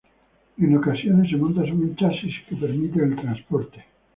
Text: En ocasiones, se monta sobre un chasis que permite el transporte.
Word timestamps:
En 0.57 0.75
ocasiones, 0.75 1.29
se 1.29 1.37
monta 1.37 1.59
sobre 1.61 1.73
un 1.73 1.95
chasis 1.95 2.33
que 2.49 2.55
permite 2.55 3.03
el 3.03 3.15
transporte. 3.15 3.85